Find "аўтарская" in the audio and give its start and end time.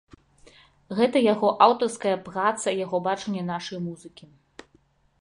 1.67-2.15